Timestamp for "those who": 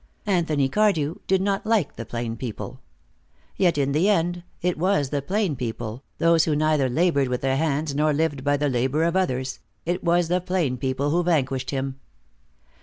6.17-6.55